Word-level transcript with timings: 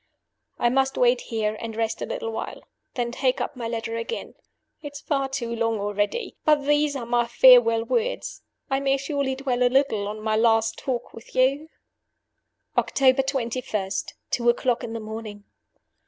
"I 0.57 0.69
must 0.69 0.97
wait 0.97 1.21
here, 1.21 1.55
and 1.59 1.75
rest 1.75 2.01
a 2.01 2.07
little 2.07 2.31
while 2.31 2.63
then 2.95 3.11
take 3.11 3.39
up 3.39 3.55
my 3.55 3.67
letter 3.67 3.97
again. 3.97 4.33
It 4.81 4.93
is 4.93 4.99
far 4.99 5.29
too 5.29 5.55
long 5.55 5.79
already. 5.79 6.37
But 6.43 6.65
these 6.65 6.95
are 6.95 7.05
my 7.05 7.27
farewell 7.27 7.83
words. 7.83 8.41
I 8.67 8.79
may 8.79 8.97
surely 8.97 9.35
dwell 9.35 9.61
a 9.61 9.69
little 9.69 10.07
on 10.07 10.19
my 10.19 10.35
last 10.35 10.79
talk 10.79 11.13
with 11.13 11.35
you! 11.35 11.69
"October 12.75 13.21
21. 13.21 13.91
Two 14.31 14.49
o'clock 14.49 14.83
in 14.83 14.93
the 14.93 14.99
morning. 14.99 15.43